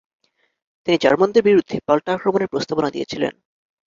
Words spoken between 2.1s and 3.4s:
আক্রমণের প্রস্তাবনা দিয়েছিলেন।